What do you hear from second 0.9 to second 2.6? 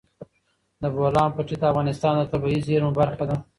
بولان پټي د افغانستان د طبیعي